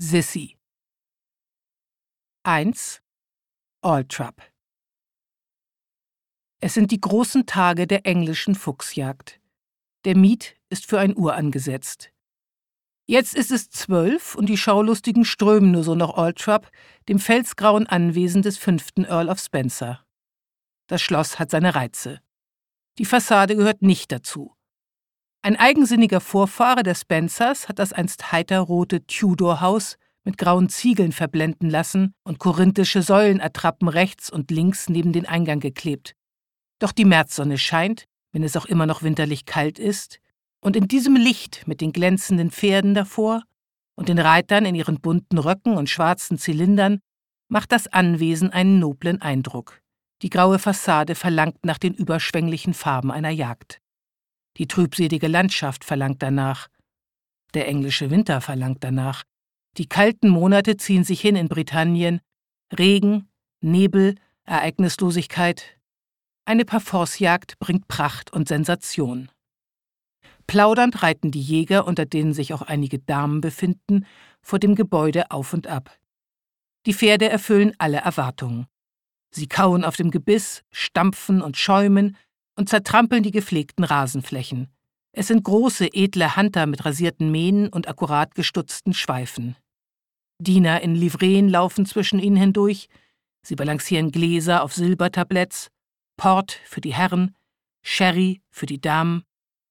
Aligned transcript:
Sissy 0.00 0.56
1. 2.44 3.02
Altrap 3.82 4.40
Es 6.60 6.74
sind 6.74 6.92
die 6.92 7.00
großen 7.00 7.46
Tage 7.46 7.88
der 7.88 8.06
englischen 8.06 8.54
Fuchsjagd. 8.54 9.40
Der 10.04 10.16
Miet 10.16 10.54
ist 10.70 10.86
für 10.86 11.00
ein 11.00 11.16
Uhr 11.16 11.34
angesetzt. 11.34 12.12
Jetzt 13.06 13.34
ist 13.34 13.50
es 13.50 13.70
zwölf 13.70 14.36
und 14.36 14.46
die 14.46 14.56
Schaulustigen 14.56 15.24
strömen 15.24 15.72
nur 15.72 15.82
so 15.82 15.96
nach 15.96 16.14
Altrap, 16.14 16.70
dem 17.08 17.18
felsgrauen 17.18 17.88
Anwesen 17.88 18.42
des 18.42 18.56
fünften 18.56 19.04
Earl 19.04 19.28
of 19.28 19.40
Spencer. 19.40 20.06
Das 20.86 21.02
Schloss 21.02 21.40
hat 21.40 21.50
seine 21.50 21.74
Reize. 21.74 22.20
Die 22.98 23.04
Fassade 23.04 23.56
gehört 23.56 23.82
nicht 23.82 24.12
dazu. 24.12 24.54
Ein 25.48 25.56
eigensinniger 25.56 26.20
Vorfahre 26.20 26.82
der 26.82 26.94
Spencers 26.94 27.70
hat 27.70 27.78
das 27.78 27.94
einst 27.94 28.32
heiterrote 28.32 29.06
Tudor-Haus 29.06 29.96
mit 30.22 30.36
grauen 30.36 30.68
Ziegeln 30.68 31.10
verblenden 31.10 31.70
lassen 31.70 32.12
und 32.22 32.38
korinthische 32.38 33.00
Säulenattrappen 33.00 33.88
rechts 33.88 34.28
und 34.28 34.50
links 34.50 34.90
neben 34.90 35.14
den 35.14 35.24
Eingang 35.24 35.58
geklebt. 35.60 36.12
Doch 36.78 36.92
die 36.92 37.06
Märzsonne 37.06 37.56
scheint, 37.56 38.04
wenn 38.30 38.42
es 38.42 38.58
auch 38.58 38.66
immer 38.66 38.84
noch 38.84 39.02
winterlich 39.02 39.46
kalt 39.46 39.78
ist, 39.78 40.20
und 40.60 40.76
in 40.76 40.86
diesem 40.86 41.16
Licht 41.16 41.66
mit 41.66 41.80
den 41.80 41.92
glänzenden 41.92 42.50
Pferden 42.50 42.92
davor 42.92 43.42
und 43.94 44.10
den 44.10 44.18
Reitern 44.18 44.66
in 44.66 44.74
ihren 44.74 45.00
bunten 45.00 45.38
Röcken 45.38 45.78
und 45.78 45.88
schwarzen 45.88 46.36
Zylindern 46.36 47.00
macht 47.48 47.72
das 47.72 47.86
Anwesen 47.86 48.50
einen 48.50 48.80
noblen 48.80 49.22
Eindruck. 49.22 49.80
Die 50.20 50.28
graue 50.28 50.58
Fassade 50.58 51.14
verlangt 51.14 51.64
nach 51.64 51.78
den 51.78 51.94
überschwänglichen 51.94 52.74
Farben 52.74 53.10
einer 53.10 53.30
Jagd. 53.30 53.80
Die 54.58 54.66
trübselige 54.66 55.28
Landschaft 55.28 55.84
verlangt 55.84 56.22
danach. 56.22 56.68
Der 57.54 57.68
englische 57.68 58.10
Winter 58.10 58.40
verlangt 58.40 58.82
danach. 58.82 59.24
Die 59.76 59.86
kalten 59.86 60.28
Monate 60.28 60.76
ziehen 60.76 61.04
sich 61.04 61.20
hin 61.20 61.36
in 61.36 61.48
Britannien. 61.48 62.20
Regen, 62.76 63.28
Nebel, 63.60 64.16
Ereignislosigkeit. 64.44 65.78
Eine 66.44 66.64
Parforcejagd 66.64 67.58
bringt 67.58 67.86
Pracht 67.88 68.32
und 68.32 68.48
Sensation. 68.48 69.30
Plaudernd 70.46 71.02
reiten 71.02 71.30
die 71.30 71.42
Jäger, 71.42 71.86
unter 71.86 72.06
denen 72.06 72.32
sich 72.32 72.54
auch 72.54 72.62
einige 72.62 72.98
Damen 72.98 73.40
befinden, 73.40 74.06
vor 74.40 74.58
dem 74.58 74.74
Gebäude 74.74 75.30
auf 75.30 75.52
und 75.52 75.66
ab. 75.66 75.96
Die 76.86 76.94
Pferde 76.94 77.28
erfüllen 77.28 77.74
alle 77.78 77.98
Erwartungen. 77.98 78.66
Sie 79.30 79.46
kauen 79.46 79.84
auf 79.84 79.96
dem 79.96 80.10
Gebiss, 80.10 80.64
stampfen 80.70 81.42
und 81.42 81.58
schäumen 81.58 82.16
und 82.58 82.68
zertrampeln 82.68 83.22
die 83.22 83.30
gepflegten 83.30 83.84
Rasenflächen. 83.84 84.68
Es 85.12 85.28
sind 85.28 85.44
große, 85.44 85.94
edle 85.94 86.36
Hunter 86.36 86.66
mit 86.66 86.84
rasierten 86.84 87.30
Mähnen 87.30 87.68
und 87.68 87.88
akkurat 87.88 88.34
gestutzten 88.34 88.94
Schweifen. 88.94 89.56
Diener 90.40 90.80
in 90.80 90.96
Livreen 90.96 91.48
laufen 91.48 91.86
zwischen 91.86 92.18
ihnen 92.18 92.36
hindurch, 92.36 92.88
sie 93.42 93.54
balancieren 93.54 94.10
Gläser 94.10 94.62
auf 94.64 94.74
Silbertabletts, 94.74 95.68
Port 96.16 96.60
für 96.64 96.80
die 96.80 96.92
Herren, 96.92 97.36
Sherry 97.82 98.42
für 98.50 98.66
die 98.66 98.80
Damen, 98.80 99.22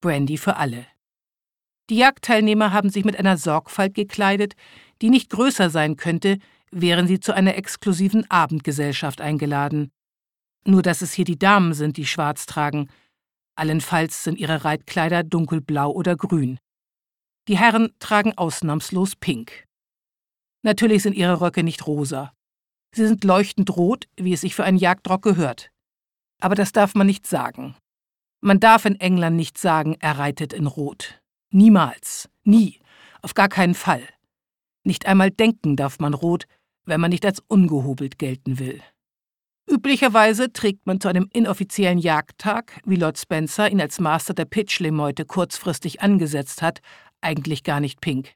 Brandy 0.00 0.36
für 0.36 0.56
alle. 0.56 0.86
Die 1.88 1.96
Jagdteilnehmer 1.96 2.72
haben 2.72 2.90
sich 2.90 3.04
mit 3.04 3.16
einer 3.16 3.36
Sorgfalt 3.36 3.94
gekleidet, 3.94 4.54
die 5.02 5.10
nicht 5.10 5.30
größer 5.30 5.70
sein 5.70 5.96
könnte, 5.96 6.38
wären 6.72 7.06
sie 7.06 7.20
zu 7.20 7.32
einer 7.32 7.56
exklusiven 7.56 8.28
Abendgesellschaft 8.28 9.20
eingeladen. 9.20 9.92
Nur 10.64 10.82
dass 10.82 11.02
es 11.02 11.12
hier 11.12 11.24
die 11.24 11.38
Damen 11.38 11.74
sind, 11.74 11.96
die 11.96 12.06
schwarz 12.06 12.46
tragen. 12.46 12.88
Allenfalls 13.56 14.24
sind 14.24 14.38
ihre 14.38 14.64
Reitkleider 14.64 15.22
dunkelblau 15.22 15.90
oder 15.90 16.16
grün. 16.16 16.58
Die 17.48 17.58
Herren 17.58 17.92
tragen 17.98 18.36
ausnahmslos 18.38 19.16
pink. 19.16 19.66
Natürlich 20.62 21.02
sind 21.02 21.14
ihre 21.14 21.40
Röcke 21.40 21.64
nicht 21.64 21.86
rosa. 21.86 22.32
Sie 22.94 23.06
sind 23.06 23.24
leuchtend 23.24 23.76
rot, 23.76 24.06
wie 24.16 24.32
es 24.32 24.42
sich 24.42 24.54
für 24.54 24.64
einen 24.64 24.78
Jagdrock 24.78 25.22
gehört. 25.22 25.70
Aber 26.40 26.54
das 26.54 26.72
darf 26.72 26.94
man 26.94 27.06
nicht 27.06 27.26
sagen. 27.26 27.74
Man 28.40 28.60
darf 28.60 28.84
in 28.84 28.98
England 29.00 29.36
nicht 29.36 29.58
sagen, 29.58 29.96
er 30.00 30.18
reitet 30.18 30.52
in 30.52 30.66
Rot. 30.66 31.20
Niemals. 31.52 32.28
Nie. 32.44 32.80
Auf 33.22 33.34
gar 33.34 33.48
keinen 33.48 33.74
Fall. 33.74 34.02
Nicht 34.84 35.06
einmal 35.06 35.30
denken 35.30 35.76
darf 35.76 36.00
man 36.00 36.12
rot, 36.12 36.46
wenn 36.84 37.00
man 37.00 37.10
nicht 37.10 37.24
als 37.24 37.40
ungehobelt 37.46 38.18
gelten 38.18 38.58
will. 38.58 38.82
Üblicherweise 39.70 40.52
trägt 40.52 40.86
man 40.86 41.00
zu 41.00 41.08
einem 41.08 41.28
inoffiziellen 41.32 41.98
Jagdtag, 41.98 42.80
wie 42.84 42.96
Lord 42.96 43.18
Spencer 43.18 43.70
ihn 43.70 43.80
als 43.80 44.00
Master 44.00 44.34
der 44.34 44.44
Pitchley-Meute 44.44 45.24
kurzfristig 45.24 46.00
angesetzt 46.02 46.62
hat, 46.62 46.80
eigentlich 47.20 47.62
gar 47.62 47.80
nicht 47.80 48.00
pink. 48.00 48.32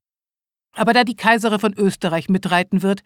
Aber 0.72 0.92
da 0.92 1.04
die 1.04 1.16
Kaiserin 1.16 1.58
von 1.58 1.74
Österreich 1.74 2.28
mitreiten 2.28 2.82
wird, 2.82 3.00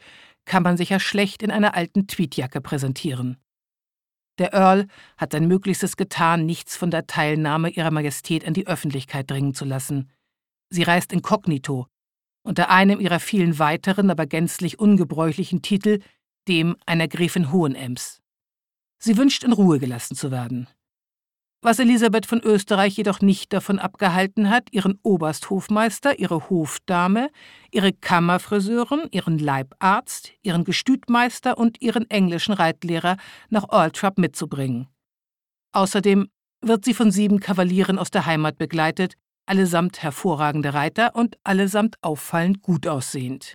kann 0.45 0.63
man 0.63 0.77
sich 0.77 0.91
ja 0.91 1.01
schlecht 1.01 1.43
in 1.43 1.51
einer 1.51 1.75
alten 1.75 2.07
Tweedjacke 2.07 2.61
präsentieren. 2.61 3.37
Der 4.39 4.53
Earl 4.55 4.87
hat 5.17 5.33
sein 5.33 5.47
Möglichstes 5.47 5.97
getan, 5.97 6.47
nichts 6.47 6.77
von 6.77 6.91
der 6.91 7.07
Teilnahme 7.07 7.71
ihrer 7.71 7.91
Majestät 7.91 8.47
an 8.47 8.55
die 8.55 8.67
Öffentlichkeit 8.67 9.31
dringen 9.31 9.55
zu 9.55 9.65
lassen. 9.65 10.11
Sie 10.71 10.83
reist 10.83 11.13
inkognito, 11.13 11.87
unter 12.43 12.71
einem 12.71 13.01
ihrer 13.01 13.21
vielen 13.21 13.59
weiteren, 13.59 14.11
aber 14.11 14.27
gänzlich 14.27 14.79
ungebräuchlichen 14.79 15.63
Titel, 15.63 16.01
dem 16.49 16.77
einer 16.87 17.09
Gräfin 17.09 17.53
Hohenems. 17.53 18.21
Sie 18.99 19.17
wünscht, 19.17 19.45
in 19.45 19.53
Ruhe 19.53 19.79
gelassen 19.79 20.15
zu 20.15 20.31
werden. 20.31 20.69
Was 21.63 21.79
Elisabeth 21.79 22.25
von 22.25 22.41
Österreich 22.41 22.97
jedoch 22.97 23.21
nicht 23.21 23.53
davon 23.53 23.79
abgehalten 23.79 24.49
hat, 24.49 24.69
ihren 24.73 24.99
Obersthofmeister, 25.03 26.19
ihre 26.19 26.49
Hofdame, 26.49 27.31
ihre 27.71 27.93
Kammerfriseurin, 27.93 29.09
ihren 29.11 29.39
Leibarzt, 29.39 30.33
ihren 30.43 30.65
Gestütmeister 30.65 31.59
und 31.59 31.83
ihren 31.83 32.09
englischen 32.09 32.55
Reitlehrer 32.55 33.19
nach 33.51 33.69
Altrap 33.69 34.17
mitzubringen. 34.17 34.89
Außerdem 35.73 36.29
wird 36.63 36.85
sie 36.87 36.95
von 36.95 37.11
sieben 37.11 37.41
Kavalieren 37.41 37.99
aus 37.99 38.11
der 38.11 38.25
Heimat 38.25 38.57
begleitet, 38.57 39.17
allesamt 39.45 40.03
hervorragende 40.03 40.73
Reiter 40.73 41.15
und 41.15 41.37
allesamt 41.45 41.97
auffallend 42.01 42.63
gut 42.63 42.87
aussehend. 42.87 43.55